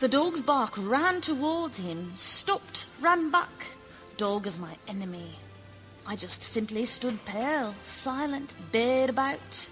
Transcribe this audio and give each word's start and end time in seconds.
The 0.00 0.08
dog's 0.08 0.40
bark 0.40 0.72
ran 0.76 1.20
towards 1.20 1.78
him, 1.78 2.16
stopped, 2.16 2.86
ran 2.98 3.30
back. 3.30 3.76
Dog 4.16 4.48
of 4.48 4.58
my 4.58 4.76
enemy. 4.88 5.36
I 6.04 6.16
just 6.16 6.42
simply 6.42 6.84
stood 6.84 7.24
pale, 7.24 7.76
silent, 7.84 8.52
bayed 8.72 9.10
about. 9.10 9.68